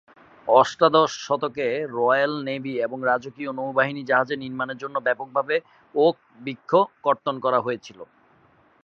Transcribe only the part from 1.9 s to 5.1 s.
royal navy বা রাজকীয় নৌবাহিনীর জাহাজ নির্মাণের জন্য